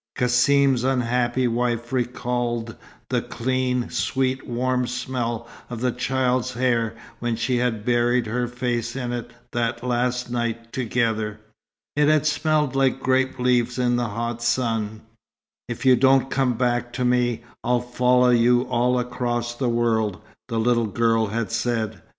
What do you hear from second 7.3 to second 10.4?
she had buried her face in it that last